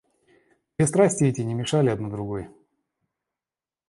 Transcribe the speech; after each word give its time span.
Две 0.79 0.87
страсти 0.87 1.25
эти 1.25 1.41
не 1.41 1.53
мешали 1.53 1.89
одна 1.91 2.09
другой. 2.09 2.49